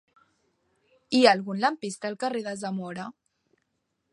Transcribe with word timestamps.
Hi 1.17 1.19
ha 1.27 1.33
algun 1.37 1.61
lampista 1.65 2.11
al 2.11 2.17
carrer 2.25 2.41
de 2.49 2.57
Zamora? 2.63 3.07